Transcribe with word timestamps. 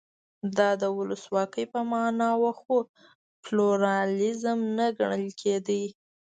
دا 0.57 0.69
د 0.81 0.83
ولسواکۍ 0.97 1.65
په 1.73 1.79
معنا 1.91 2.29
و 2.41 2.45
خو 2.59 2.75
پلورالېزم 3.43 4.59
نه 4.77 4.87
ګڼل 4.97 5.25
کېده. 5.41 5.81